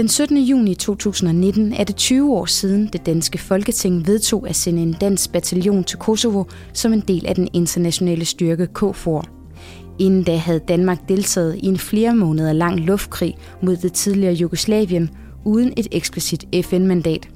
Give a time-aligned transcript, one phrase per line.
[0.00, 0.38] Den 17.
[0.38, 5.32] juni 2019 er det 20 år siden, det danske folketing vedtog at sende en dansk
[5.32, 9.24] bataljon til Kosovo som en del af den internationale styrke KFOR.
[9.98, 15.10] Inden da havde Danmark deltaget i en flere måneder lang luftkrig mod det tidligere Jugoslavien
[15.44, 17.28] uden et eksplicit FN-mandat.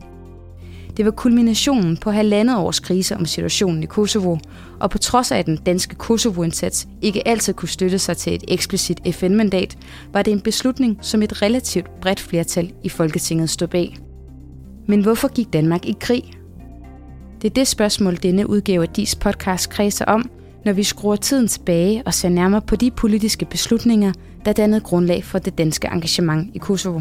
[0.96, 4.36] Det var kulminationen på halvandet års krise om situationen i Kosovo,
[4.80, 8.44] og på trods af at den danske Kosovo-indsats ikke altid kunne støtte sig til et
[8.48, 9.78] eksplicit FN-mandat,
[10.12, 13.96] var det en beslutning, som et relativt bredt flertal i Folketinget stod bag.
[14.86, 16.24] Men hvorfor gik Danmark i krig?
[17.42, 20.30] Det er det spørgsmål, denne udgave af DIS podcast kredser om,
[20.64, 24.12] når vi skruer tiden tilbage og ser nærmere på de politiske beslutninger,
[24.44, 27.00] der dannede grundlag for det danske engagement i Kosovo.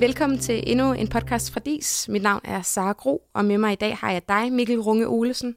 [0.00, 2.08] Velkommen til endnu en podcast fra DIS.
[2.08, 5.06] Mit navn er Sara Gro, og med mig i dag har jeg dig, Mikkel Runge
[5.06, 5.56] Olesen.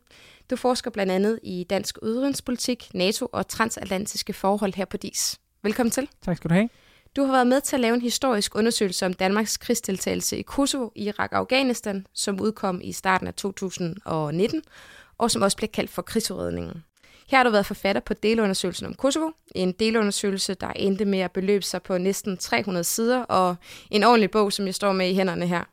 [0.50, 5.40] Du forsker blandt andet i dansk udenrigspolitik, NATO og transatlantiske forhold her på DIS.
[5.64, 6.10] Velkommen til.
[6.22, 6.70] Tak skal du have.
[7.16, 10.90] Du har været med til at lave en historisk undersøgelse om Danmarks krigsdeltagelse i Kosovo,
[10.96, 14.62] Irak og Afghanistan, som udkom i starten af 2019,
[15.18, 16.84] og som også blev kaldt for krigsudredningen.
[17.32, 19.32] Her har du været forfatter på delundersøgelsen om Kosovo.
[19.56, 23.56] En delundersøgelse, der endte med at beløbe sig på næsten 300 sider, og
[23.92, 25.64] en ordentlig bog, som jeg står med i hænderne her.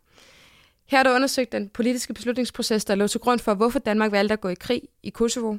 [0.86, 4.32] Her har du undersøgt den politiske beslutningsproces, der lå til grund for, hvorfor Danmark valgte
[4.32, 5.56] at gå i krig i Kosovo.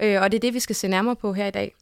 [0.00, 1.74] Øh, og det er det, vi skal se nærmere på her i dag.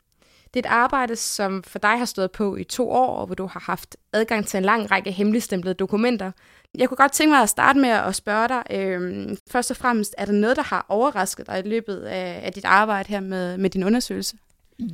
[0.55, 3.35] Det er et arbejde, som for dig har stået på i to år, og hvor
[3.35, 6.33] du har haft adgang til en lang række hemmeligstemplede dokumenter.
[6.79, 10.15] Jeg kunne godt tænke mig at starte med at spørge dig, øh, først og fremmest,
[10.19, 13.59] er der noget, der har overrasket dig i løbet af, af dit arbejde her med,
[13.59, 14.37] med din undersøgelse?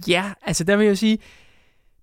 [0.08, 1.18] Ja, altså der vil jeg sige,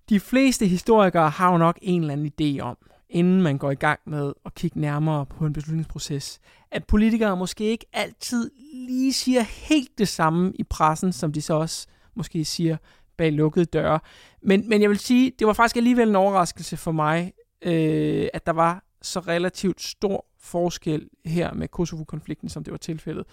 [0.08, 2.76] de fleste historikere har jo nok en eller anden idé om,
[3.10, 7.64] inden man går i gang med at kigge nærmere på en beslutningsproces, at politikere måske
[7.64, 12.76] ikke altid lige siger helt det samme i pressen, som de så også måske siger
[13.16, 14.00] bag lukkede døre.
[14.42, 18.46] Men, men jeg vil sige, det var faktisk alligevel en overraskelse for mig, øh, at
[18.46, 23.24] der var så relativt stor forskel her med Kosovo-konflikten, som det var tilfældet.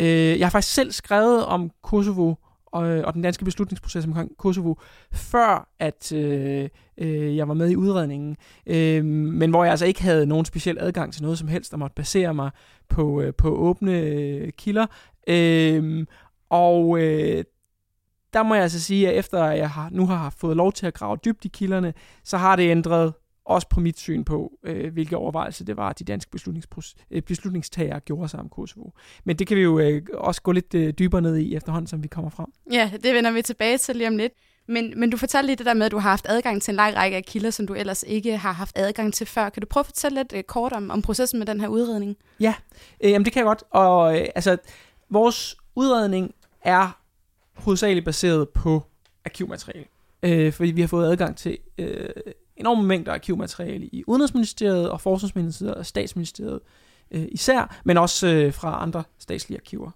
[0.00, 2.34] Øh, jeg har faktisk selv skrevet om Kosovo
[2.66, 4.74] og, øh, og den danske beslutningsproces omkring Kosovo,
[5.12, 6.68] før at øh,
[6.98, 8.36] øh, jeg var med i udredningen,
[8.66, 11.76] øh, men hvor jeg altså ikke havde nogen speciel adgang til noget som helst, der
[11.76, 12.50] måtte basere mig
[12.88, 14.86] på, øh, på åbne øh, kilder.
[15.26, 16.06] Øh,
[16.50, 17.44] og øh,
[18.32, 20.94] der må jeg altså sige, at efter jeg har, nu har fået lov til at
[20.94, 21.94] grave dybt i kilderne,
[22.24, 23.12] så har det ændret
[23.44, 26.38] også på mit syn på, øh, hvilke overvejelser det var, at de danske
[27.10, 28.90] øh, beslutningstagere gjorde sig om Kosovo.
[29.24, 32.02] Men det kan vi jo øh, også gå lidt øh, dybere ned i efterhånden, som
[32.02, 32.46] vi kommer frem.
[32.72, 34.32] Ja, det vender vi tilbage til lige om lidt.
[34.68, 36.76] Men, men du fortalte lige det der med, at du har haft adgang til en
[36.76, 39.48] lang række af kilder, som du ellers ikke har haft adgang til før.
[39.48, 42.16] Kan du prøve at fortælle lidt øh, kort om, om processen med den her udredning?
[42.40, 42.54] Ja,
[43.00, 43.64] øh, jamen det kan jeg godt.
[43.70, 44.56] Og øh, altså,
[45.10, 46.98] vores udredning er
[47.58, 48.82] hovedsageligt baseret på
[49.24, 49.84] arkivmateriale.
[50.22, 52.08] Øh, fordi vi har fået adgang til øh,
[52.56, 56.60] enorme mængder arkivmateriale i Udenrigsministeriet og Forsvarsministeriet og Statsministeriet
[57.10, 59.90] øh, især, men også øh, fra andre statslige arkiver.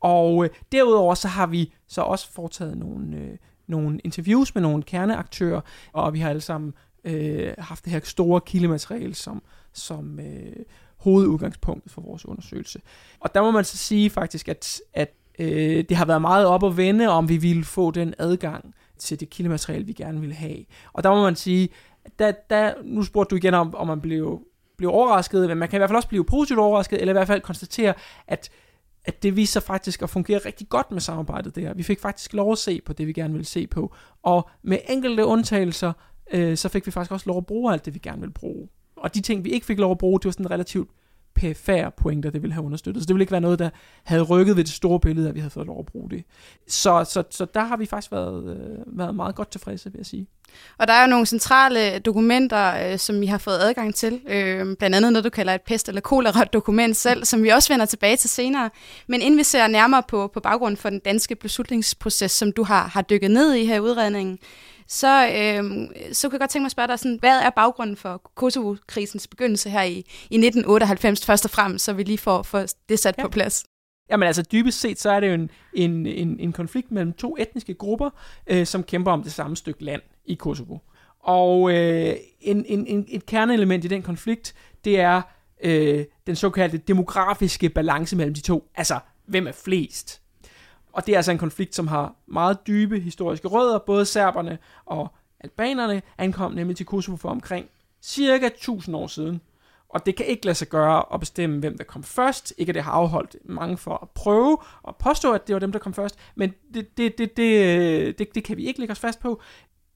[0.00, 3.36] Og øh, derudover så har vi så også foretaget nogle, øh,
[3.66, 5.60] nogle interviews med nogle kerneaktører,
[5.92, 9.42] og vi har alle sammen øh, haft det her store kildemateriale som,
[9.72, 10.56] som øh,
[10.96, 12.80] hovedudgangspunktet for vores undersøgelse.
[13.20, 16.64] Og der må man så sige faktisk, at, at øh, det har været meget op
[16.64, 20.64] at vende, om vi ville få den adgang til det kildemateriale, vi gerne ville have.
[20.92, 21.68] Og der må man sige,
[22.18, 24.42] da, da, nu spurgte du igen om, om man blev,
[24.76, 27.26] blev overrasket, men man kan i hvert fald også blive positivt overrasket, eller i hvert
[27.26, 27.94] fald konstatere,
[28.26, 28.50] at,
[29.04, 31.74] at det viser faktisk at fungere rigtig godt med samarbejdet der.
[31.74, 33.94] Vi fik faktisk lov at se på det, vi gerne ville se på.
[34.22, 35.92] Og med enkelte undtagelser,
[36.32, 38.68] øh, så fik vi faktisk også lov at bruge alt det, vi gerne ville bruge.
[38.96, 40.90] Og de ting, vi ikke fik lov at bruge, det var sådan relativt
[41.34, 43.02] perifære pointer, det ville have understøttet.
[43.02, 43.70] Så det ville ikke være noget, der
[44.04, 46.24] havde rykket ved det store billede, at vi havde fået lov at bruge det.
[46.68, 50.06] Så, så, så der har vi faktisk været, øh, været meget godt tilfredse, vil jeg
[50.06, 50.26] sige.
[50.78, 54.20] Og der er jo nogle centrale dokumenter, øh, som vi har fået adgang til.
[54.28, 57.86] Øh, blandt andet noget, du kalder et pest- eller kolera-dokument selv, som vi også vender
[57.86, 58.70] tilbage til senere.
[59.06, 62.86] Men inden vi ser nærmere på, på baggrunden for den danske beslutningsproces, som du har,
[62.86, 64.38] har dykket ned i her i udredningen,
[64.86, 67.96] så, øh, så kunne jeg godt tænke mig at spørge dig, sådan, hvad er baggrunden
[67.96, 69.96] for Kosovo-krisens begyndelse her i,
[70.30, 73.22] i 1998 først og fremmest, så vi lige får, får det sat ja.
[73.22, 73.64] på plads?
[74.10, 77.36] Jamen altså dybest set, så er det jo en, en, en, en konflikt mellem to
[77.38, 78.10] etniske grupper,
[78.46, 80.78] øh, som kæmper om det samme stykke land i Kosovo.
[81.20, 84.54] Og øh, en, en, en, et kerneelement i den konflikt,
[84.84, 85.22] det er
[85.62, 88.70] øh, den såkaldte demografiske balance mellem de to.
[88.74, 90.22] Altså, hvem er flest?
[90.94, 93.78] Og det er altså en konflikt, som har meget dybe historiske rødder.
[93.78, 95.08] Både serberne og
[95.40, 97.66] albanerne ankom nemlig til Kosovo for omkring
[98.02, 99.40] cirka 1000 år siden.
[99.88, 102.54] Og det kan ikke lade sig gøre at bestemme, hvem der kom først.
[102.58, 105.72] Ikke at det har afholdt mange for at prøve og påstå, at det var dem,
[105.72, 106.18] der kom først.
[106.34, 109.40] Men det, det, det, det, det, det kan vi ikke lægge os fast på.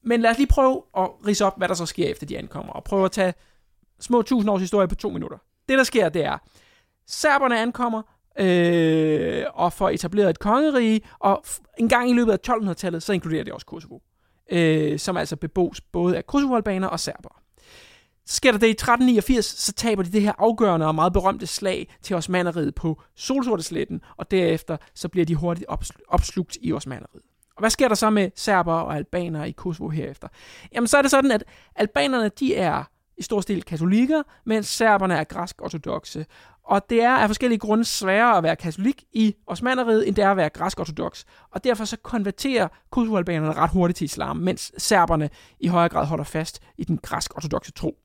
[0.03, 2.73] Men lad os lige prøve at rise op, hvad der så sker efter de ankommer.
[2.73, 3.35] Og prøve at tage
[4.01, 5.39] små tusind års historie på to minutter.
[5.69, 6.39] Det, der sker, det er,
[7.07, 8.03] serberne ankommer,
[8.39, 11.45] øh, og får etableret et kongerige, og
[11.79, 13.99] en gang i løbet af 1200-tallet, så inkluderer det også Kosovo,
[14.51, 17.41] øh, som altså bebos både af kosovoalbaner og serber.
[18.27, 21.47] Så sker der det i 1389, så taber de det her afgørende og meget berømte
[21.47, 25.67] slag til osmanneriet på Solsortesletten, og derefter så bliver de hurtigt
[26.09, 27.23] opslugt i osmanneriet.
[27.57, 30.29] Og hvad sker der så med serber og albanere i Kosovo herefter?
[30.75, 31.45] Jamen så er det sådan, at
[31.77, 32.85] albanerne de er
[33.19, 36.27] i stor stil katolikker, mens serberne er græsk-ortodoxe.
[36.69, 40.31] Og det er af forskellige grunde sværere at være katolik i osmanneriet, end det er
[40.31, 41.25] at være græsk-ortodox.
[41.51, 45.31] Og derfor så konverterer kosovoalbanerne ret hurtigt til islam, mens serberne
[45.61, 47.99] i højere grad holder fast i den græsk-ortodoxe tro.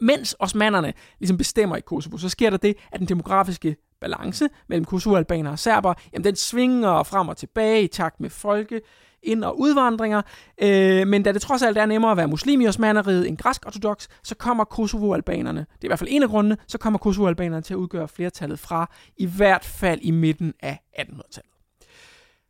[0.00, 4.84] Mens osmannerne ligesom bestemmer i Kosovo, så sker der det, at den demografiske balance mellem
[4.84, 8.80] kosovoalbanere og serber, jamen den svinger frem og tilbage i takt med folke,
[9.24, 10.22] ind- og udvandringer,
[10.62, 14.06] øh, men da det trods alt er nemmere at være muslim i osmaneriet end græsk-ortodox,
[14.22, 17.74] så kommer Kosovo-albanerne, det er i hvert fald en af grundene, så kommer Kosovo-albanerne til
[17.74, 21.52] at udgøre flertallet fra i hvert fald i midten af 1800-tallet.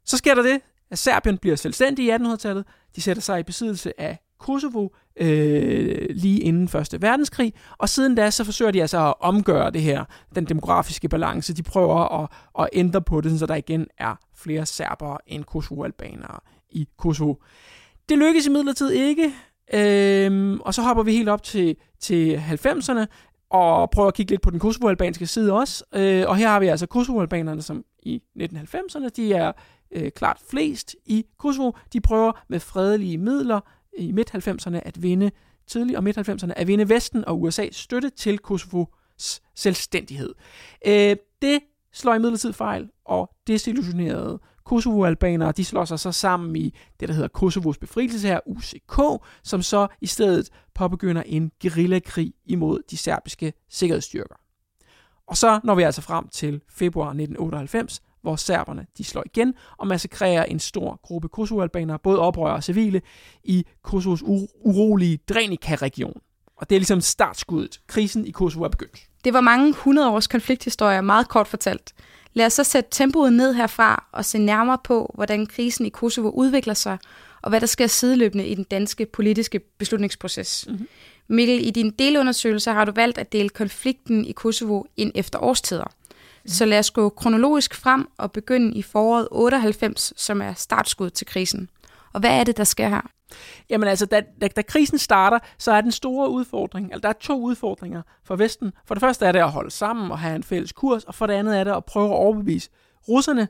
[0.04, 0.60] Så sker der det,
[0.90, 2.64] at Serbien bliver selvstændig i 1800-tallet,
[2.96, 8.30] de sætter sig i besiddelse af Kosovo øh, lige inden Første Verdenskrig, og siden da
[8.30, 10.04] så forsøger de altså at omgøre det her,
[10.34, 11.54] den demografiske balance.
[11.54, 12.28] De prøver at,
[12.58, 16.40] at ændre på det, så der igen er flere serbere end kosovo-albanere
[16.74, 17.34] i Kosovo.
[18.08, 19.32] Det lykkedes imidlertid ikke,
[19.74, 23.06] øhm, og så hopper vi helt op til, til 90'erne,
[23.50, 25.84] og prøver at kigge lidt på den kosovo-albanske side også.
[25.94, 29.52] Øh, og her har vi altså kosovo-albanerne, som i 1990'erne, de er
[29.90, 31.72] øh, klart flest i Kosovo.
[31.92, 33.60] De prøver med fredelige midler
[33.98, 35.30] øh, i midt-90'erne at vinde,
[35.66, 40.34] tidlig og midt-90'erne, at vinde Vesten og USA's støtte til Kosovos selvstændighed.
[40.86, 41.60] Øh, det
[41.94, 47.28] slår imidlertid fejl, og desillusionerede Kosovo-albanere, de slår sig så sammen i det, der hedder
[47.28, 54.34] Kosovos befrielse her, UCK, som så i stedet påbegynder en guerillakrig imod de serbiske sikkerhedsstyrker.
[55.26, 59.86] Og så når vi altså frem til februar 1998, hvor serberne de slår igen og
[59.86, 63.02] massakrerer en stor gruppe kosovoalbanere, både oprørere og civile,
[63.44, 64.22] i Kosovos
[64.64, 66.20] urolige Drenica-region.
[66.56, 67.80] Og det er ligesom startskuddet.
[67.86, 68.98] Krisen i Kosovo er begyndt.
[69.24, 71.94] Det var mange hundrede års konflikthistorier, meget kort fortalt.
[72.32, 76.30] Lad os så sætte tempoet ned herfra og se nærmere på, hvordan krisen i Kosovo
[76.30, 76.98] udvikler sig,
[77.42, 80.66] og hvad der sker sideløbende i den danske politiske beslutningsproces.
[80.68, 80.88] Mm-hmm.
[81.28, 85.84] Mikkel, i din delundersøgelse har du valgt at dele konflikten i Kosovo ind efter årstider.
[85.84, 86.48] Mm.
[86.48, 91.26] Så lad os gå kronologisk frem og begynde i foråret 98, som er startskud til
[91.26, 91.68] krisen.
[92.14, 93.10] Og hvad er det, der sker her?
[93.70, 97.18] Jamen altså, da, da, da krisen starter, så er den store udfordring, altså der er
[97.20, 98.72] to udfordringer for Vesten.
[98.86, 101.26] For det første er det at holde sammen og have en fælles kurs, og for
[101.26, 102.70] det andet er det at prøve at overbevise
[103.08, 103.48] russerne,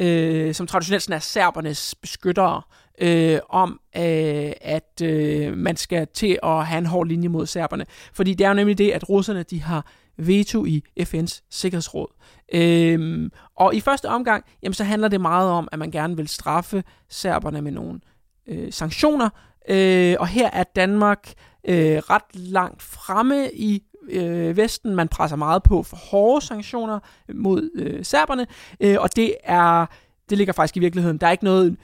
[0.00, 2.62] øh, som traditionelt er serbernes beskyttere,
[3.00, 7.86] øh, om, øh, at øh, man skal til at have en hård linje mod serberne.
[8.12, 9.86] Fordi det er jo nemlig det, at russerne de har
[10.18, 12.06] veto i FN's Sikkerhedsråd.
[12.54, 16.28] Øhm, og i første omgang, jamen, så handler det meget om, at man gerne vil
[16.28, 18.00] straffe serberne med nogle
[18.48, 19.28] øh, sanktioner.
[19.68, 21.32] Øh, og her er Danmark
[21.68, 24.94] øh, ret langt fremme i øh, Vesten.
[24.94, 26.98] Man presser meget på for hårde sanktioner
[27.34, 28.46] mod øh, serberne,
[28.80, 29.86] øh, og det er
[30.30, 31.18] det ligger faktisk i virkeligheden.
[31.18, 31.76] Der er ikke noget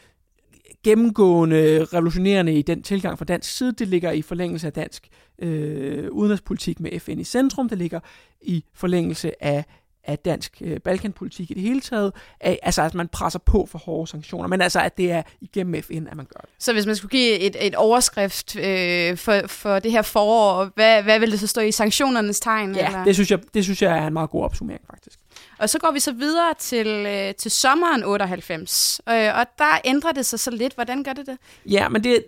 [0.84, 3.72] gennemgående revolutionerende i den tilgang fra dansk side.
[3.72, 5.08] Det ligger i forlængelse af dansk
[5.38, 7.68] øh, udenrigspolitik med FN i centrum.
[7.68, 8.00] Det ligger
[8.42, 9.64] i forlængelse af
[10.04, 13.78] af dansk øh, balkanpolitik i det hele taget, af, altså at man presser på for
[13.78, 16.50] hårde sanktioner, men altså at det er igennem FN, at man gør det.
[16.58, 21.02] Så hvis man skulle give et, et overskrift øh, for, for det her forår, hvad,
[21.02, 22.74] hvad vil det så stå i sanktionernes tegn?
[22.74, 23.04] Ja, eller?
[23.04, 25.18] Det, synes jeg, det synes jeg er en meget god opsummering faktisk.
[25.62, 30.12] Og så går vi så videre til, øh, til sommeren 98, øh, og der ændrer
[30.12, 30.75] det sig så lidt.
[30.75, 31.38] Hvordan gør det det?
[31.66, 32.25] Ja, men det,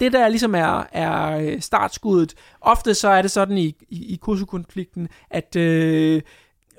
[0.00, 4.18] det der ligesom er, er øh, startskuddet, ofte så er det sådan i, i, i
[4.22, 5.56] Kosovo-konflikten, at...
[5.56, 6.22] Øh,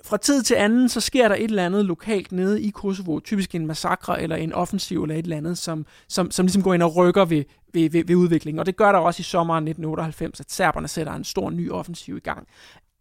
[0.03, 3.55] fra tid til anden, så sker der et eller andet lokalt nede i Kosovo, typisk
[3.55, 6.83] en massakre eller en offensiv eller et eller andet, som, som, som ligesom går ind
[6.83, 8.59] og rykker ved, ved, ved, ved udviklingen.
[8.59, 12.17] Og det gør der også i sommeren 1998, at serberne sætter en stor ny offensiv
[12.17, 12.47] i gang.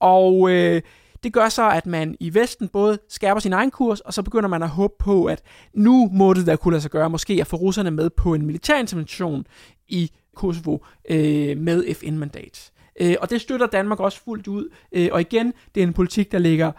[0.00, 0.82] Og øh,
[1.22, 4.48] det gør så, at man i Vesten både skærper sin egen kurs, og så begynder
[4.48, 5.42] man at håbe på, at
[5.74, 8.46] nu må det da kunne lade sig gøre, måske at få russerne med på en
[8.46, 9.46] militær intervention
[9.88, 10.78] i Kosovo
[11.10, 12.72] øh, med FN-mandat.
[13.00, 14.68] Øh, og det støtter Danmark også fuldt ud.
[14.92, 16.72] Øh, og igen, det er en politik, der ligger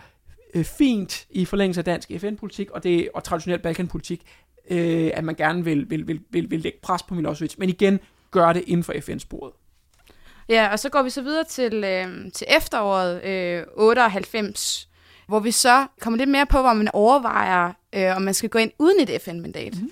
[0.54, 4.22] øh, fint i forlængelse af dansk FN-politik og, det, og traditionel Balkan-politik,
[4.70, 7.56] øh, at man gerne vil, vil, vil, vil, vil lægge pres på Milosevic.
[7.58, 8.00] Men igen,
[8.32, 9.54] gør det inden for FN-sporet.
[10.50, 14.90] Ja, og så går vi så videre til, øh, til efteråret øh, 98,
[15.28, 18.60] hvor vi så kommer lidt mere på, hvor man overvejer, øh, om man skal gå
[18.60, 19.74] ind uden et FN-mandat.
[19.74, 19.92] Mm-hmm.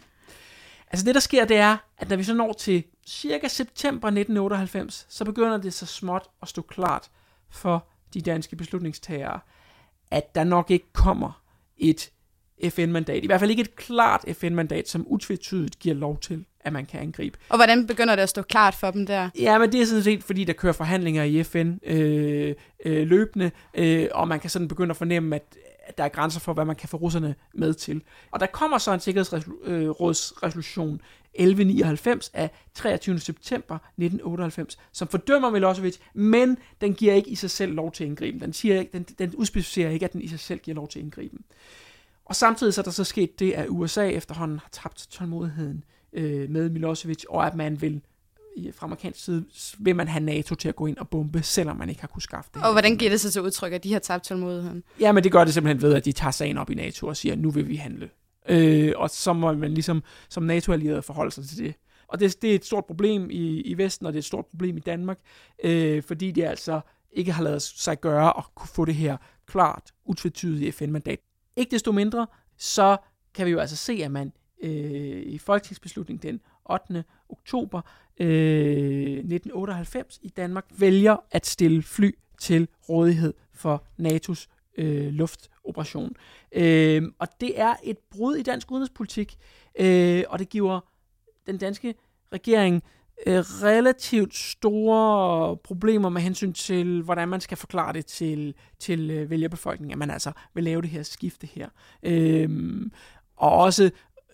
[0.91, 5.05] Altså det, der sker, det er, at når vi så når til cirka september 1998,
[5.09, 7.09] så begynder det så småt at stå klart
[7.49, 9.39] for de danske beslutningstagere,
[10.11, 11.41] at der nok ikke kommer
[11.77, 12.11] et
[12.69, 13.23] FN-mandat.
[13.23, 17.00] I hvert fald ikke et klart FN-mandat, som utvetydigt giver lov til, at man kan
[17.00, 17.38] angribe.
[17.50, 19.29] Og hvordan begynder det at stå klart for dem der?
[19.39, 22.55] Ja, men det er sådan set, fordi der kører forhandlinger i FN øh,
[22.86, 25.57] øh, løbende, øh, og man kan sådan begynde at fornemme, at,
[25.88, 28.01] at der er grænser for, hvad man kan få russerne med til.
[28.31, 31.00] Og der kommer så en sikkerhedsrådsresolution øh,
[31.38, 33.19] 1199 af 23.
[33.19, 38.07] september 1998, som fordømmer Milosevic, men den giver ikke i sig selv lov til at
[38.07, 38.39] indgribe.
[38.39, 41.03] Den, siger, den, den udspecificerer ikke, at den i sig selv giver lov til at
[41.03, 41.38] indgribe.
[42.25, 45.83] Og samtidig så er der så sket det, at USA efterhånden har tabt tålmodigheden
[46.13, 48.01] øh, med Milosevic, og at man vil
[48.71, 49.45] fra amerikansk side
[49.79, 52.23] vil man have NATO til at gå ind og bombe, selvom man ikke har kunnet
[52.23, 52.63] skaffe det.
[52.63, 54.83] Og hvordan giver det sig til udtryk, at de har tabt tålmodigheden?
[54.99, 57.17] Ja, men det gør det simpelthen ved, at de tager sagen op i NATO og
[57.17, 58.09] siger, nu vil vi handle.
[58.49, 61.75] Øh, og så må man ligesom som NATO-allieret forholde sig til det.
[62.07, 64.45] Og det, det er et stort problem i, i Vesten, og det er et stort
[64.45, 65.19] problem i Danmark,
[65.63, 69.91] øh, fordi de altså ikke har lavet sig gøre og kunne få det her klart,
[70.05, 71.19] utvetydige FN-mandat.
[71.55, 72.97] Ikke desto mindre, så
[73.33, 74.31] kan vi jo altså se, at man
[74.63, 77.03] øh, i folketingsbeslutning den 8.
[77.29, 77.81] oktober
[78.19, 84.47] øh, 1998 i Danmark vælger at stille fly til rådighed for NATO's
[84.77, 86.15] øh, luftoperation.
[86.51, 89.37] Øh, og det er et brud i dansk udenrigspolitik,
[89.79, 90.79] øh, og det giver
[91.47, 91.95] den danske
[92.33, 92.83] regering
[93.27, 99.29] øh, relativt store problemer med hensyn til, hvordan man skal forklare det til, til øh,
[99.29, 101.69] vælgerbefolkningen, at man altså vil lave det her skifte her.
[102.03, 102.81] Øh,
[103.35, 103.91] og også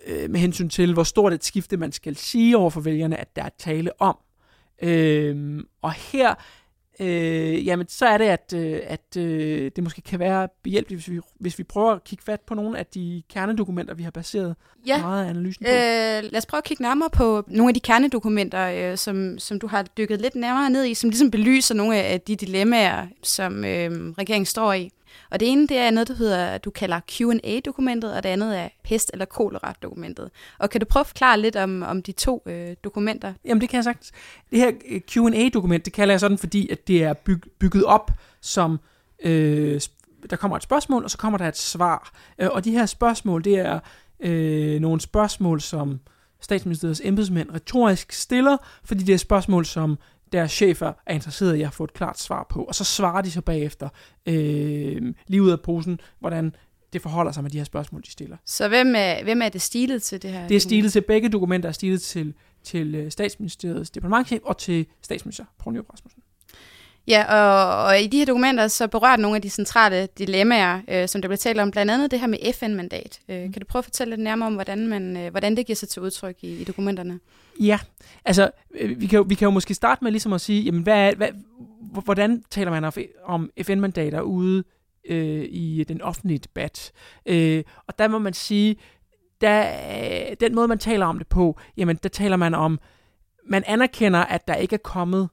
[0.07, 3.35] øh, med hensyn til, hvor stort et skifte man skal sige over for vælgerne, at
[3.35, 4.17] der er tale om.
[4.81, 6.35] Øh, og her
[6.99, 11.15] øh, jamen så er det, at, øh, at øh, det måske kan være behjælpeligt, hvis
[11.15, 14.55] vi, hvis vi prøver at kigge fat på nogle af de kernedokumenter, vi har baseret
[14.87, 15.01] ja.
[15.01, 15.71] meget af analysen på.
[15.71, 19.59] Øh, lad os prøve at kigge nærmere på nogle af de kernedokumenter, øh, som, som
[19.59, 23.65] du har dykket lidt nærmere ned i, som ligesom belyser nogle af de dilemmaer, som
[23.65, 24.89] øh, regeringen står i.
[25.31, 28.69] Og det ene, det er noget, der hedder, du kalder Q&A-dokumentet, og det andet er
[28.83, 30.29] pest- eller kolera-dokumentet.
[30.59, 33.33] Og kan du prøve at forklare lidt om, om de to øh, dokumenter?
[33.45, 34.11] Jamen, det kan jeg sagtens.
[34.51, 38.11] Det her øh, Q&A-dokument, det kalder jeg sådan, fordi at det er byg, bygget op
[38.41, 38.79] som...
[39.23, 39.81] Øh,
[40.29, 42.13] der kommer et spørgsmål, og så kommer der et svar.
[42.39, 43.79] Øh, og de her spørgsmål, det er
[44.19, 45.99] øh, nogle spørgsmål, som
[46.41, 49.97] statsministeriets embedsmænd retorisk stiller, fordi det er spørgsmål, som
[50.33, 53.31] deres chefer er interesseret i at få et klart svar på, og så svarer de
[53.31, 53.89] så bagefter
[54.25, 56.55] øh, lige ud af posen, hvordan
[56.93, 58.37] det forholder sig med de her spørgsmål, de stiller.
[58.45, 60.47] Så hvem er, hvem er det stilet til det her?
[60.47, 64.85] Det er stilet til begge dokumenter, er stilet til, til øh, statsministeriets departementchef og til
[65.01, 66.22] statsminister Poul Nyrup Rasmussen.
[67.07, 71.07] Ja, og, og i de her dokumenter så berører nogle af de centrale dilemmaer, øh,
[71.07, 73.19] som der bliver talt om, blandt andet det her med FN-mandat.
[73.29, 73.51] Øh, mm.
[73.53, 75.89] Kan du prøve at fortælle lidt nærmere om, hvordan, man, øh, hvordan det giver sig
[75.89, 77.19] til udtryk i, i dokumenterne?
[77.59, 77.79] Ja,
[78.25, 80.81] altså øh, vi kan, jo, vi kan jo måske starte med ligesom at sige, jamen
[80.81, 81.27] hvad, hvad,
[82.03, 84.63] hvordan taler man om FN-mandater ude
[85.09, 86.91] øh, i den offentlige debat?
[87.25, 88.75] Øh, og der må man sige,
[89.41, 92.79] der, den måde man taler om det på, jamen der taler man om,
[93.45, 95.29] man anerkender, at der ikke er kommet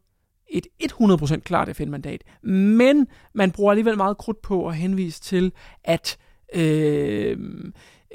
[0.50, 5.52] et 100% klart FN-mandat, men man bruger alligevel meget krudt på at henvise til,
[5.84, 6.18] at
[6.54, 7.38] øh,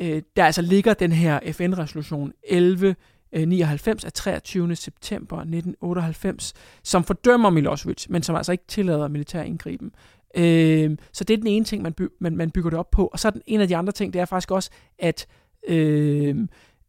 [0.02, 4.76] øh, der altså ligger den her FN-resolution 1199 af 23.
[4.76, 9.92] september 1998, som fordømmer Milosevic, men som altså ikke tillader militær indgriben.
[10.38, 13.08] Øh, så det er den ene ting, man, by, man, man bygger det op på.
[13.08, 15.28] Og så er den en af de andre ting, det er faktisk også, at
[15.68, 16.36] øh,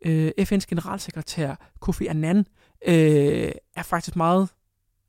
[0.05, 2.47] øh, FN's generalsekretær Kofi Annan
[2.87, 4.49] øh, er faktisk meget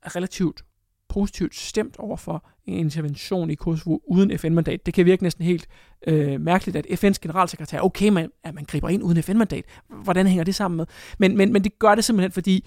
[0.06, 0.64] relativt
[1.08, 4.86] positivt stemt over for en intervention i Kosovo uden FN-mandat.
[4.86, 5.66] Det kan virke næsten helt
[6.06, 9.64] øh, mærkeligt, at FN's generalsekretær, okay, man, at man griber ind uden FN-mandat.
[10.02, 10.86] Hvordan hænger det sammen med?
[11.18, 12.64] Men, men, men det gør det simpelthen, fordi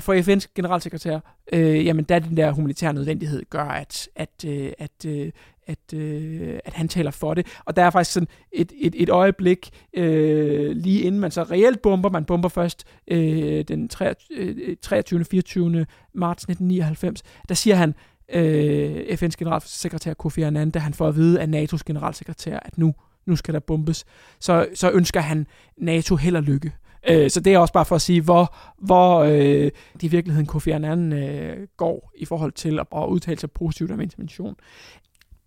[0.00, 1.18] for FN's generalsekretær,
[1.52, 5.32] øh, jamen der den der humanitære nødvendighed gør, at, at, øh, at, øh,
[5.66, 7.46] at, øh, at han taler for det.
[7.64, 11.82] Og der er faktisk sådan et, et, et øjeblik, øh, lige inden man så reelt
[11.82, 15.24] bomber, man bomber først øh, den 23.
[15.24, 15.78] 24.
[15.78, 17.94] Øh, marts 1999, der siger han,
[18.32, 22.94] øh, FN's generalsekretær Kofi Annan, da han får at vide af NATO's generalsekretær, at nu,
[23.26, 24.04] nu skal der bombes,
[24.40, 26.72] så, så ønsker han NATO held og lykke.
[27.08, 30.46] Øh, så det er også bare for at sige, hvor, hvor øh, det i virkeligheden
[30.46, 34.56] Kofi Annan øh, går i forhold til at, at udtale sig positivt om intervention.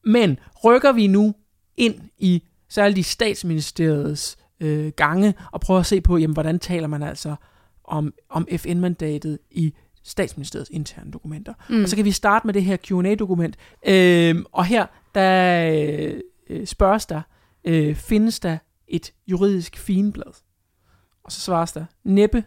[0.06, 1.34] Men rykker vi nu
[1.78, 6.88] ind i særligt i statsministeriets øh, gange og prøver at se på, jamen, hvordan taler
[6.88, 7.36] man altså
[7.84, 9.74] om, om FN-mandatet i
[10.04, 11.54] statsministeriets interne dokumenter.
[11.70, 11.84] Mm.
[11.84, 13.58] Og så kan vi starte med det her Q&A-dokument.
[13.88, 14.86] Øh, og her,
[15.16, 17.22] der øh, spørges der,
[17.66, 20.34] øh, findes der et juridisk finblad?
[21.30, 22.44] Og så svares der, næppe,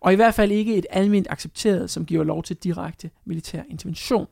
[0.00, 4.26] og i hvert fald ikke et almindeligt accepteret, som giver lov til direkte militær intervention.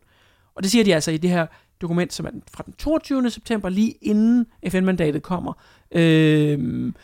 [0.54, 1.46] Og det siger de altså i det her
[1.80, 3.30] dokument, som er fra den 22.
[3.30, 5.52] september, lige inden FN-mandatet kommer.
[5.90, 6.94] Øhm,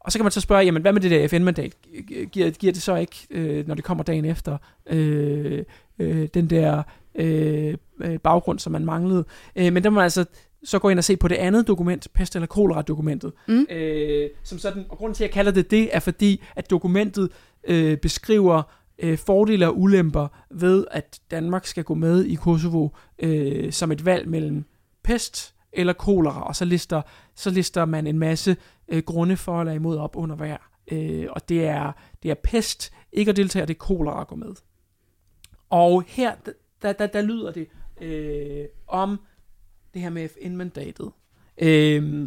[0.00, 1.74] og så kan man så spørge, jamen hvad med det der FN-mandat?
[2.32, 5.64] Giver, giver det så ikke, øh, når det kommer dagen efter, øh,
[5.98, 6.82] øh, den der
[7.14, 9.24] øh, øh baggrund, som man manglede?
[9.56, 10.24] Øh, men der må man altså
[10.64, 13.32] så gå ind og se på det andet dokument, pest- eller kolera-dokumentet.
[13.48, 13.66] Mm.
[13.70, 17.30] Øh, som sådan, og grunden til, at jeg kalder det det, er fordi, at dokumentet
[17.68, 18.62] øh, beskriver
[18.98, 24.04] øh, fordele og ulemper ved, at Danmark skal gå med i Kosovo øh, som et
[24.04, 24.64] valg mellem
[25.04, 27.02] pest eller kolera, og så lister,
[27.34, 28.56] så lister man en masse
[28.88, 30.56] øh, grunde for eller imod op under hver.
[30.92, 31.92] Øh, og det er,
[32.22, 34.54] det er pest, ikke at deltage, det er kolera at gå med.
[35.70, 36.34] Og her,
[36.84, 37.68] der, der, der lyder det
[38.00, 39.20] øh, om
[39.94, 41.10] det her med FN-mandatet.
[41.58, 42.20] Øh,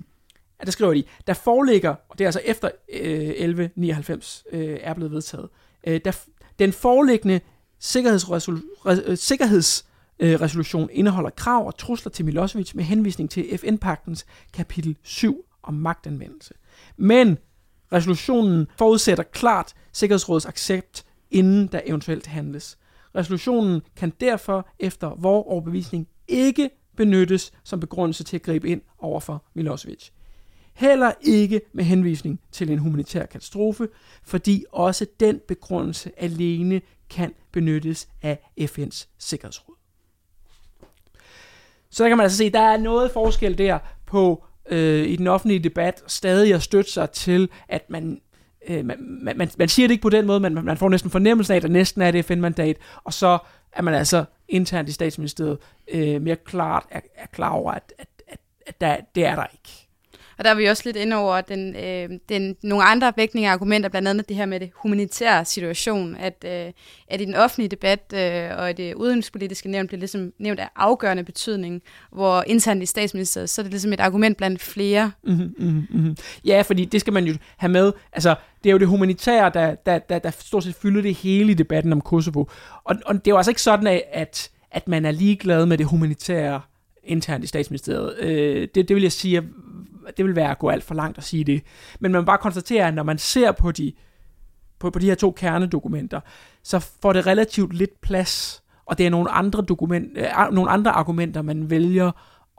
[0.60, 4.94] ja, der skriver de, der foreligger, og det er altså efter øh, 1199 øh, er
[4.94, 5.50] blevet vedtaget,
[5.88, 6.20] øh, der,
[6.60, 7.42] den foreliggende øh,
[9.18, 15.74] sikkerhedsresolution øh, indeholder krav og trusler til Milosevic med henvisning til FN-pagtens kapitel 7 om
[15.74, 16.54] magtanvendelse.
[16.98, 17.38] Men
[17.94, 22.78] resolutionen forudsætter klart Sikkerhedsrådets accept, inden der eventuelt handles.
[23.16, 29.20] Resolutionen kan derfor efter vores overbevisning ikke benyttes som begrundelse til at gribe ind over
[29.20, 30.10] for Milosevic.
[30.74, 33.88] Heller ikke med henvisning til en humanitær katastrofe,
[34.24, 39.76] fordi også den begrundelse alene kan benyttes af FN's Sikkerhedsråd.
[41.90, 45.16] Så der kan man altså se, at der er noget forskel der på øh, i
[45.16, 48.22] den offentlige debat stadig at støtte sig til, at man
[48.68, 51.12] øh, man, man, man siger det ikke på den måde, men man, man får næsten
[51.12, 53.38] fornemmelsen af, at der næsten er et FN-mandat, og så
[53.72, 55.58] er man altså internt i statsministeriet
[55.88, 59.46] øh, mere klart er, er klar over, at, at, at, at der, det er der
[59.54, 59.87] ikke.
[60.38, 63.54] Og der er vi også lidt inde over den, øh, den, nogle andre vægtninger af
[63.54, 66.72] argumenter, blandt andet det her med det humanitære situation, at, øh,
[67.08, 70.70] at i den offentlige debat øh, og i det udenrigspolitiske nævn bliver ligesom nævnt af
[70.76, 75.12] afgørende betydning, hvor internt i statsministeriet, så er det ligesom et argument blandt flere.
[75.24, 76.18] Mm-hmm, mm-hmm.
[76.46, 77.92] Ja, fordi det skal man jo have med.
[78.14, 81.52] Altså, det er jo det humanitære, der, der, der, der stort set fylder det hele
[81.52, 82.46] i debatten om Kosovo.
[82.84, 85.86] Og, og det er jo altså ikke sådan, at, at man er ligeglad med det
[85.86, 86.62] humanitære
[87.04, 88.20] internt i statsministeriet.
[88.20, 89.44] Øh, det, det vil jeg sige
[90.18, 91.64] det vil være at gå alt for langt at sige det.
[92.00, 93.94] Men man må bare konstatere, at når man ser på de,
[94.80, 96.20] på, på de her to kernedokumenter,
[96.64, 100.92] så får det relativt lidt plads, og det er nogle andre, dokument, øh, nogle andre
[100.92, 102.12] argumenter, man vælger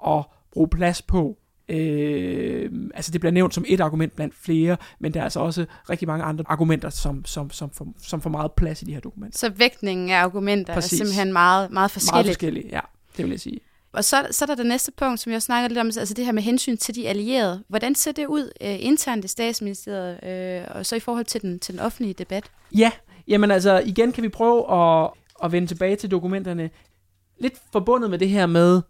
[0.06, 1.38] at bruge plads på.
[1.68, 5.66] Øh, altså det bliver nævnt som et argument blandt flere, men der er altså også
[5.90, 9.00] rigtig mange andre argumenter, som, som, som, som, som får meget plads i de her
[9.00, 9.38] dokumenter.
[9.38, 10.92] Så vægtningen af argumenter Præcis.
[10.92, 12.14] er simpelthen meget, meget forskellig.
[12.14, 12.80] Meget forskellig, ja,
[13.16, 13.61] det vil jeg sige.
[13.92, 16.24] Og så, så er der det næste punkt, som jeg snakker lidt om, altså det
[16.24, 17.64] her med hensyn til de allierede.
[17.68, 21.59] Hvordan ser det ud øh, internt i statsministeriet, øh, og så i forhold til den,
[21.59, 22.51] til den offentlige debat?
[22.77, 22.92] Ja,
[23.29, 25.11] jamen altså igen kan vi prøve at,
[25.44, 26.70] at vende tilbage til dokumenterne.
[27.38, 28.83] Lidt forbundet med det her med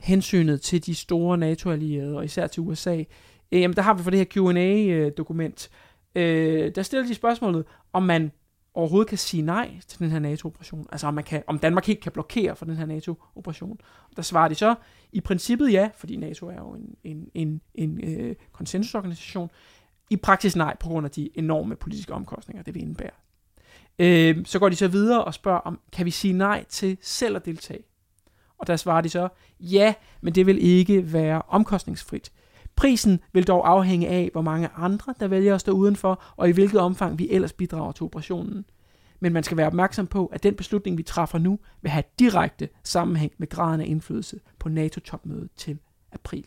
[0.00, 3.02] hensynet til de store NATO-allierede, og især til USA.
[3.52, 5.68] Øh, jamen der har vi for det her Q&A-dokument.
[6.14, 8.30] Øh, øh, der stiller de spørgsmålet, om man
[8.76, 10.86] overhovedet kan sige nej til den her NATO-operation.
[10.92, 13.78] Altså om, man kan, om Danmark helt kan blokere for den her NATO-operation.
[14.16, 14.74] Der svarer de så,
[15.12, 19.50] i princippet ja, fordi NATO er jo en, en, en, en øh, konsensusorganisation.
[20.10, 23.10] I praksis nej, på grund af de enorme politiske omkostninger, det vil indebære.
[23.98, 27.36] Øh, så går de så videre og spørger, om kan vi sige nej til selv
[27.36, 27.82] at deltage?
[28.58, 29.28] Og der svarer de så,
[29.60, 32.32] ja, men det vil ikke være omkostningsfrit.
[32.76, 36.52] Prisen vil dog afhænge af, hvor mange andre, der vælger at stå udenfor, og i
[36.52, 38.64] hvilket omfang vi ellers bidrager til operationen.
[39.20, 42.68] Men man skal være opmærksom på, at den beslutning, vi træffer nu, vil have direkte
[42.84, 45.78] sammenhæng med graden af indflydelse på NATO-topmødet til
[46.12, 46.44] april.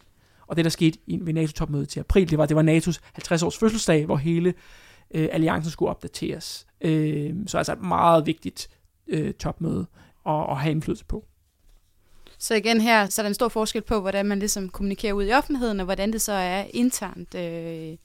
[0.47, 4.05] Og det, der skete ved NATO-topmødet til april, det var, det var NATO's 50-års fødselsdag,
[4.05, 4.53] hvor hele
[5.13, 6.67] øh, alliancen skulle opdateres.
[6.81, 8.69] Øh, så altså et meget vigtigt
[9.07, 9.85] øh, topmøde
[10.25, 11.25] at, at have indflydelse på.
[12.39, 15.25] Så igen her, så er der en stor forskel på, hvordan man ligesom kommunikerer ud
[15.25, 17.97] i offentligheden, og hvordan det så er internt, øh,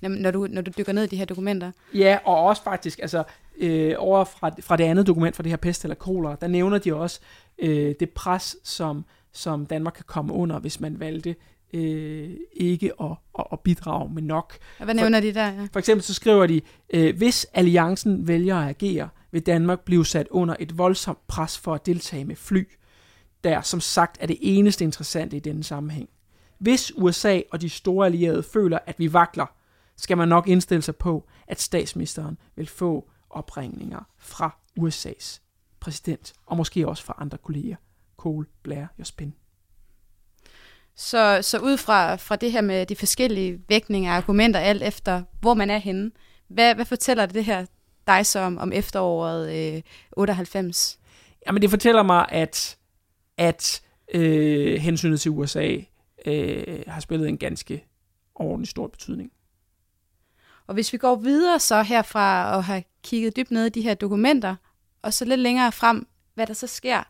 [0.00, 1.72] når, du, når du dykker ned i de her dokumenter.
[1.94, 3.24] Ja, og også faktisk, altså
[3.58, 6.78] øh, over fra, fra det andet dokument, fra det her pest eller kolera, der nævner
[6.78, 7.20] de også
[7.58, 11.34] øh, det pres, som, som Danmark kan komme under, hvis man valgte
[11.72, 14.58] øh, ikke at, at, at bidrage med nok.
[14.78, 15.46] Og hvad nævner for, de der?
[15.46, 15.68] Ja?
[15.72, 20.28] For eksempel så skriver de, øh, hvis alliancen vælger at agere, vil Danmark blive sat
[20.30, 22.68] under et voldsomt pres for at deltage med fly
[23.46, 26.08] der som sagt er det eneste interessante i denne sammenhæng.
[26.58, 29.46] Hvis USA og de store allierede føler, at vi vakler,
[29.96, 35.40] skal man nok indstille sig på, at statsministeren vil få opringninger fra USA's
[35.80, 37.76] præsident, og måske også fra andre kolleger.
[38.16, 39.34] Kohl, Blair, Jospin.
[40.94, 45.22] Så, så ud fra, fra det her med de forskellige vægtninger af argumenter, alt efter
[45.40, 46.10] hvor man er henne,
[46.48, 47.66] hvad, hvad fortæller det her
[48.06, 49.82] dig så om, om efteråret øh,
[50.16, 50.98] 98?
[51.46, 52.76] Jamen det fortæller mig, at,
[53.38, 53.82] at
[54.14, 55.76] øh, hensynet til USA
[56.26, 57.84] øh, har spillet en ganske
[58.34, 59.32] ordentlig stor betydning.
[60.66, 63.94] Og hvis vi går videre så herfra og har kigget dybt ned i de her
[63.94, 64.56] dokumenter,
[65.02, 67.02] og så lidt længere frem, hvad der så sker.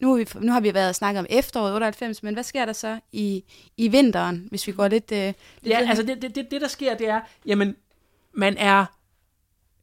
[0.00, 2.72] Nu har vi, nu har vi været snakket om efteråret 98, men hvad sker der
[2.72, 3.44] så i,
[3.76, 5.12] i vinteren, hvis vi går lidt...
[5.12, 7.76] Øh, lidt ja, altså det, det, det, det der sker, det er, jamen,
[8.32, 8.84] man er,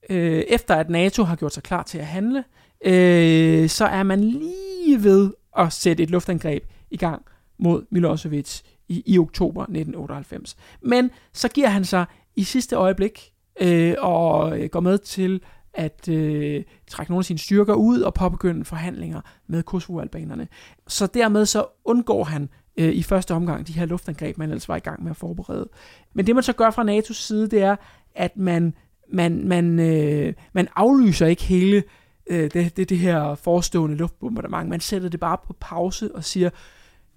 [0.10, 2.43] øh, efter at NATO har gjort sig klar til at handle,
[2.86, 7.21] øh, så er man lige ved at sætte et luftangreb i gang
[7.58, 10.58] mod Milosevic i, i oktober 1998.
[10.82, 15.41] Men så giver han sig i sidste øjeblik øh, og øh, går med til
[15.74, 20.48] at øh, trække nogle af sine styrker ud og påbegynde forhandlinger med Kosovo-albanerne.
[20.88, 24.76] Så dermed så undgår han øh, i første omgang de her luftangreb, man ellers var
[24.76, 25.69] i gang med at forberede.
[26.13, 27.76] Men det man så gør fra NATO's side, det er,
[28.15, 28.74] at man,
[29.13, 31.84] man, man, øh, man aflyser ikke hele
[32.29, 34.69] øh, det, det, det her forestående luftbombardement.
[34.69, 36.49] Man sætter det bare på pause og siger,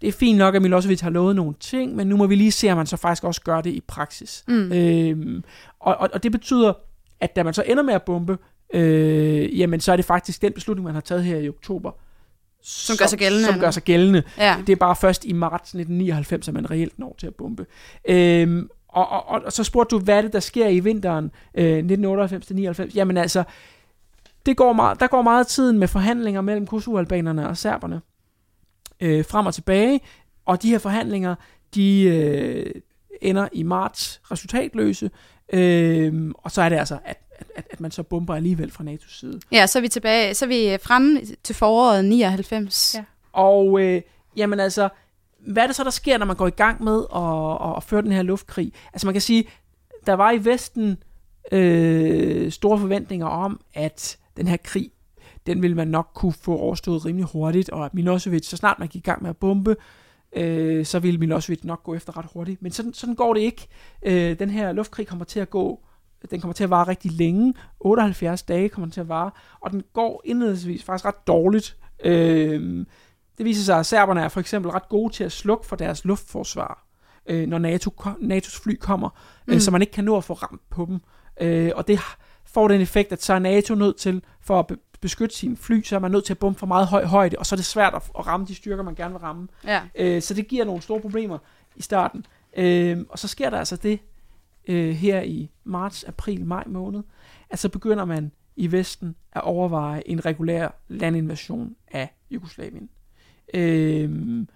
[0.00, 2.52] det er fint nok, at Milosevic har lovet nogle ting, men nu må vi lige
[2.52, 4.44] se, om man så faktisk også gør det i praksis.
[4.48, 4.72] Mm.
[4.72, 5.44] Øhm,
[5.80, 6.72] og, og, og det betyder,
[7.20, 8.38] at da man så ender med at bombe,
[8.74, 11.90] øh, jamen så er det faktisk den beslutning, man har taget her i oktober,
[12.62, 13.46] som, som gør sig gældende.
[13.46, 14.22] Som gør sig gældende.
[14.38, 14.56] Ja.
[14.66, 17.66] Det er bare først i marts 1999, at man reelt når til at bombe.
[18.08, 21.30] Øhm, og, og, og, og så spurgte du, hvad er det, der sker i vinteren
[21.54, 22.94] øh, 1998-99?
[22.94, 23.44] Jamen altså,
[24.48, 28.00] det går meget, der går meget tiden med forhandlinger mellem Kosovo-albanerne og serberne
[29.00, 30.00] øh, frem og tilbage,
[30.46, 31.34] og de her forhandlinger,
[31.74, 32.70] de øh,
[33.22, 35.10] ender i marts resultatløse,
[35.52, 37.18] øh, og så er det altså, at,
[37.56, 39.40] at, at man så bomber alligevel fra NATO's side.
[39.52, 42.94] Ja, så er vi tilbage, så er vi fremme til foråret 99.
[42.94, 43.04] Ja.
[43.32, 44.02] Og øh,
[44.36, 44.88] jamen altså,
[45.46, 47.82] hvad er det så, der sker, når man går i gang med at, at, at
[47.82, 48.72] føre den her luftkrig?
[48.92, 49.48] Altså man kan sige,
[50.06, 50.98] der var i Vesten
[51.52, 54.90] øh, store forventninger om, at den her krig
[55.46, 58.88] den ville man nok kunne få overstået rimelig hurtigt, og at Milosevic, så snart man
[58.88, 59.76] gik i gang med at bombe,
[60.36, 62.62] øh, så ville Milosevic nok gå efter ret hurtigt.
[62.62, 63.68] Men sådan, sådan går det ikke.
[64.02, 65.80] Øh, den her luftkrig kommer til at gå
[66.30, 67.54] den kommer til at vare rigtig længe.
[67.80, 71.76] 78 dage kommer den til at vare, og den går indledningsvis faktisk ret dårligt.
[72.04, 72.86] Øh,
[73.38, 76.04] det viser sig, at serberne er for eksempel ret gode til at slukke for deres
[76.04, 76.86] luftforsvar,
[77.26, 79.54] øh, når NATO, NATO's fly kommer, øh, mm.
[79.54, 81.00] øh, så man ikke kan nå at få ramt på dem.
[81.40, 81.98] Øh, og det
[82.52, 85.96] får den effekt, at så er NATO nødt til, for at beskytte sine fly, så
[85.96, 87.94] er man nødt til at bombe for meget høj højde, og så er det svært
[87.94, 89.48] at, at ramme de styrker, man gerne vil ramme.
[89.64, 89.82] Ja.
[89.94, 91.38] Øh, så det giver nogle store problemer
[91.76, 92.26] i starten.
[92.56, 94.00] Øh, og så sker der altså det
[94.68, 97.02] øh, her i marts, april, maj måned,
[97.50, 102.88] at så begynder man i Vesten at overveje en regulær landinvasion af Jugoslavien.
[103.54, 104.46] Øh,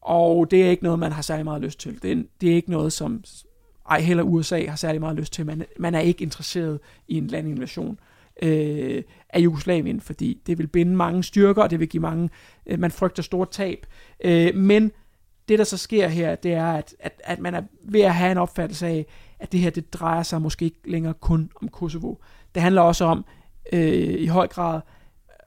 [0.00, 2.02] og det er ikke noget, man har særlig meget lyst til.
[2.02, 3.24] Det er, det er ikke noget, som
[3.90, 5.46] ej heller USA har særlig meget lyst til.
[5.46, 7.98] Man, man er ikke interesseret i en landinvasion
[8.42, 12.30] øh, af Jugoslavien, fordi det vil binde mange styrker, og det vil give mange,
[12.66, 13.86] øh, man frygter store tab.
[14.24, 14.92] Øh, men
[15.48, 18.32] det, der så sker her, det er, at, at, at man er ved at have
[18.32, 19.06] en opfattelse af,
[19.38, 22.14] at det her, det drejer sig måske ikke længere kun om Kosovo.
[22.54, 23.24] Det handler også om,
[23.72, 24.80] øh, i høj grad,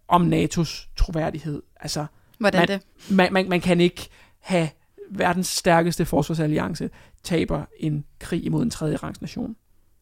[0.07, 1.61] om NATO's troværdighed.
[1.79, 2.05] Altså,
[2.37, 2.81] Hvordan man, det?
[3.09, 4.69] Man, man, man kan ikke have
[5.11, 6.89] verdens stærkeste forsvarsalliance
[7.23, 9.55] taber en krig imod en tredje rangs nation.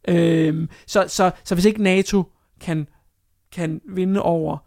[0.08, 2.24] Øhm, så, så, så hvis ikke NATO
[2.60, 2.88] kan,
[3.52, 4.58] kan vinde over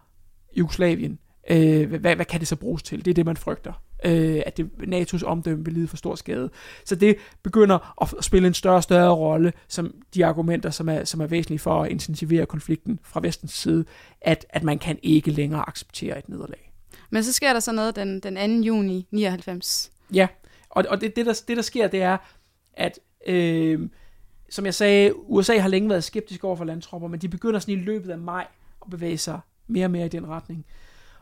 [0.56, 1.18] Jugoslavien,
[1.50, 3.04] øh, hvad, hvad kan det så bruges til?
[3.04, 3.72] Det er det, man frygter.
[4.04, 6.50] Øh, at det, NATO's omdømme vil lide for stor skade.
[6.84, 11.04] Så det begynder at spille en større og større rolle, som de argumenter, som er,
[11.04, 13.84] som er væsentlige for at intensivere konflikten fra vestens side,
[14.20, 16.72] at, at man kan ikke længere acceptere et nederlag.
[17.10, 18.66] Men så sker der så noget den, den 2.
[18.66, 19.91] juni 99.
[20.14, 20.28] Ja,
[20.70, 22.16] og, og det, det, der, det der sker, det er,
[22.74, 23.88] at øh,
[24.50, 27.74] som jeg sagde, USA har længe været skeptisk over for landtropper, men de begynder sådan
[27.74, 28.46] i løbet af maj
[28.84, 30.66] at bevæge sig mere og mere i den retning.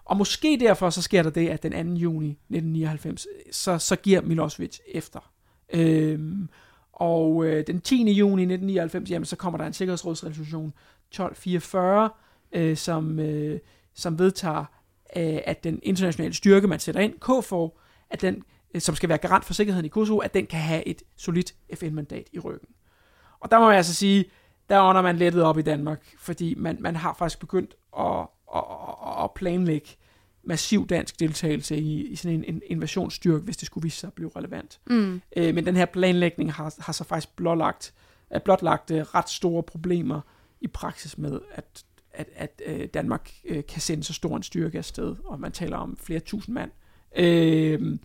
[0.05, 1.79] Og måske derfor så sker der det, at den 2.
[1.79, 5.33] juni 1999, så, så giver Milosevic efter.
[5.73, 6.49] Øhm,
[6.93, 7.97] og øh, den 10.
[7.97, 10.73] juni 1999, jamen, så kommer der en sikkerhedsrådsresolution
[11.09, 12.11] 1244,
[12.53, 13.59] øh, som, øh,
[13.95, 14.65] som vedtager,
[15.17, 17.79] øh, at den internationale styrke, man sætter ind, KFOR,
[18.11, 18.43] at den,
[18.79, 22.29] som skal være garant for sikkerheden i Kosovo, at den kan have et solidt FN-mandat
[22.33, 22.69] i ryggen.
[23.41, 24.25] Og der må jeg altså sige,
[24.69, 28.63] der ånder man lettet op i Danmark, fordi man, man har faktisk begyndt at, at,
[29.25, 29.89] at planlægge
[30.43, 34.15] massiv dansk deltagelse i, i sådan en, en invasionsstyrke, hvis det skulle vise sig at
[34.15, 34.81] blive relevant.
[34.87, 35.23] Mm.
[35.37, 37.95] Øh, men den her planlægning har, har så faktisk blotlagt,
[38.45, 40.21] blotlagt uh, ret store problemer
[40.61, 44.79] i praksis med, at at, at øh, Danmark øh, kan sende så stor en styrke
[44.79, 46.71] afsted, og man taler om flere tusind mand.
[47.17, 47.99] Øh,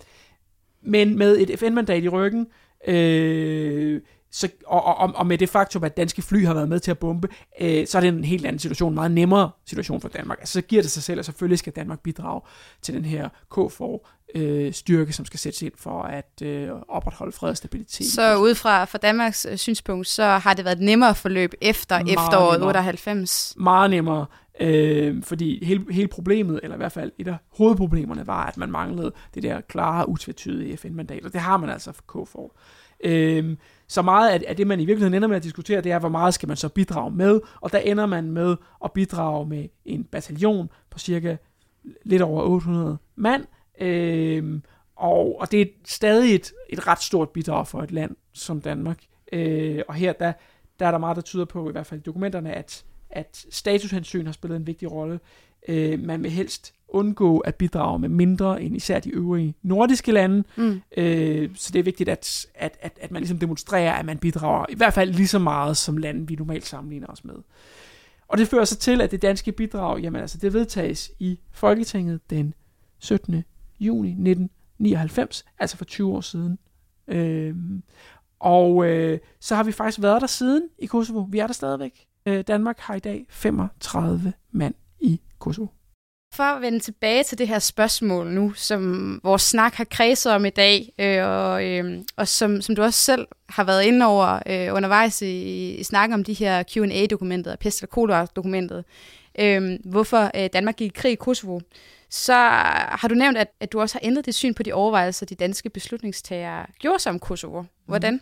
[0.85, 2.47] men med et FN-mandat i ryggen,
[2.87, 4.01] øh,
[4.35, 6.99] så, og, og, og med det faktum, at danske fly har været med til at
[6.99, 7.27] bombe,
[7.61, 10.39] øh, så er det en helt anden situation, en meget nemmere situation for Danmark.
[10.39, 12.41] Altså, så giver det sig selv, at selvfølgelig skal Danmark bidrage
[12.81, 17.49] til den her KFOR øh, styrke, som skal sættes ind for at øh, opretholde fred
[17.49, 18.07] og stabilitet.
[18.07, 21.95] Så ud fra, fra Danmarks øh, synspunkt, så har det været et nemmere forløb efter
[21.95, 22.69] meget efteråret nemmere.
[22.69, 23.53] 98?
[23.57, 24.25] Meget nemmere.
[24.59, 28.71] Øh, fordi hele, hele problemet, eller i hvert fald et af hovedproblemerne, var, at man
[28.71, 32.55] manglede det der klare, utvetydige FN-mandat, og det har man altså for KFOR.
[33.03, 35.99] Øh, så meget af, af det, man i virkeligheden ender med at diskutere, det er,
[35.99, 39.67] hvor meget skal man så bidrage med, og der ender man med at bidrage med
[39.85, 41.35] en bataljon på cirka
[42.03, 43.45] lidt over 800 mand,
[43.81, 44.61] øh,
[44.95, 49.03] og, og det er stadig et, et ret stort bidrag for et land som Danmark.
[49.33, 50.33] Øh, og her der,
[50.79, 54.25] der er der meget, der tyder på, i hvert fald i dokumenterne, at, at statushensyn
[54.25, 55.19] har spillet en vigtig rolle.
[55.67, 60.43] Øh, man vil helst undgå at bidrage med mindre end især de øvrige nordiske lande.
[60.55, 60.81] Mm.
[60.97, 64.65] Øh, så det er vigtigt, at, at, at, at man ligesom demonstrerer, at man bidrager
[64.69, 67.35] i hvert fald lige så meget som lande, vi normalt sammenligner os med.
[68.27, 72.29] Og det fører så til, at det danske bidrag, jamen altså det vedtages i Folketinget
[72.29, 72.53] den
[72.99, 73.43] 17.
[73.79, 76.59] juni 1999, altså for 20 år siden.
[77.07, 77.55] Øh,
[78.39, 81.19] og øh, så har vi faktisk været der siden i Kosovo.
[81.29, 82.07] Vi er der stadigvæk.
[82.25, 85.67] Øh, Danmark har i dag 35 mand i Kosovo.
[86.35, 90.45] For at vende tilbage til det her spørgsmål nu, som vores snak har kredset om
[90.45, 94.39] i dag, øh, og, øh, og som, som du også selv har været inde over
[94.45, 98.85] øh, undervejs i, i snakken om de her Q&A-dokumenter, pest- og kolera-dokumentet,
[99.39, 101.59] øh, hvorfor øh, Danmark gik i krig i Kosovo,
[102.09, 102.33] så
[102.89, 105.35] har du nævnt, at, at du også har ændret dit syn på de overvejelser, de
[105.35, 107.63] danske beslutningstagere gjorde sig om Kosovo.
[107.85, 108.13] Hvordan?
[108.13, 108.21] Mm.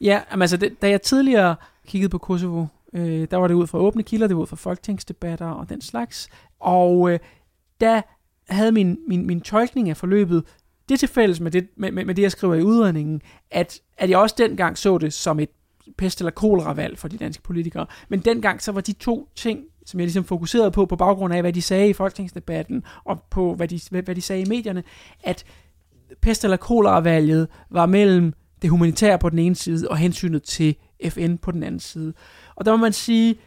[0.00, 3.78] Ja, altså det, da jeg tidligere kiggede på Kosovo, øh, der var det ud fra
[3.78, 6.28] åbne kilder, det var ud fra folketingsdebatter og den slags,
[6.60, 7.18] og øh,
[7.80, 8.02] der
[8.48, 10.44] havde min, min, min tolkning af forløbet
[10.88, 14.10] det til fælles med det, med, med, med det, jeg skriver i udredningen, at, at
[14.10, 15.48] jeg også dengang så det som et
[16.02, 17.86] pest- eller kolera-valg for de danske politikere.
[18.08, 21.42] Men dengang så var de to ting, som jeg ligesom fokuserede på, på baggrund af,
[21.42, 24.82] hvad de sagde i folketingsdebatten, og på, hvad de, hvad, hvad de sagde i medierne,
[25.24, 25.44] at
[26.26, 30.76] pest- eller kolera-valget var mellem det humanitære på den ene side, og hensynet til
[31.08, 32.12] FN på den anden side.
[32.60, 33.38] Og der må man sige,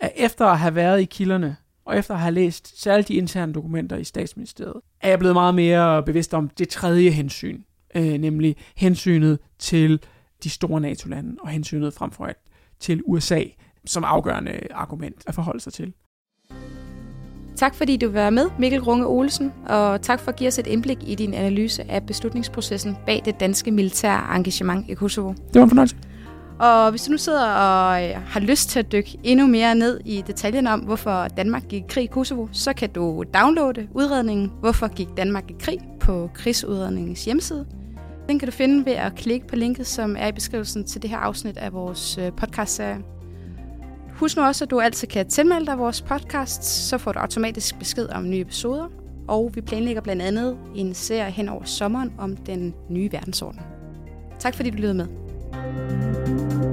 [0.00, 3.52] at efter at have været i kilderne, og efter at have læst særligt de interne
[3.52, 7.62] dokumenter i statsministeriet, er jeg blevet meget mere bevidst om det tredje hensyn,
[7.94, 10.00] øh, nemlig hensynet til
[10.44, 12.38] de store NATO-lande, og hensynet frem for alt
[12.80, 13.42] til USA,
[13.86, 15.92] som afgørende argument at forholde sig til.
[17.56, 20.66] Tak fordi du var med, Mikkel Runge Olsen, og tak for at give os et
[20.66, 25.28] indblik i din analyse af beslutningsprocessen bag det danske militære engagement i Kosovo.
[25.32, 25.96] Det var en fornøjelse.
[26.58, 30.00] Og hvis du nu sidder og øh, har lyst til at dykke endnu mere ned
[30.04, 34.52] i detaljen om, hvorfor Danmark gik i krig i Kosovo, så kan du downloade udredningen
[34.60, 37.66] Hvorfor gik Danmark i krig på krigsudredningens hjemmeside.
[38.28, 41.10] Den kan du finde ved at klikke på linket, som er i beskrivelsen til det
[41.10, 42.36] her afsnit af vores podcast.
[42.36, 42.98] podcastserie.
[44.14, 47.78] Husk nu også, at du altid kan tilmelde dig vores podcast, så får du automatisk
[47.78, 48.88] besked om nye episoder.
[49.28, 53.60] Og vi planlægger blandt andet en serie hen over sommeren om den nye verdensorden.
[54.38, 56.13] Tak fordi du lyttede med.
[56.26, 56.64] Música